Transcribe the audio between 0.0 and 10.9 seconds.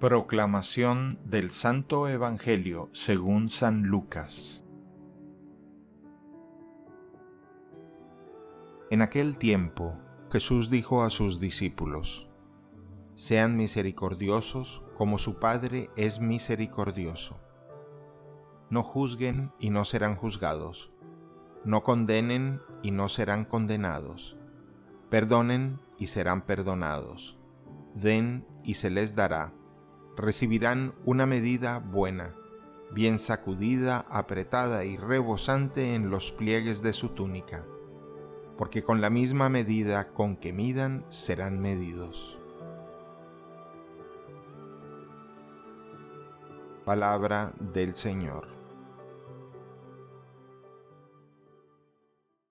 Proclamación del Santo Evangelio según San Lucas En aquel tiempo Jesús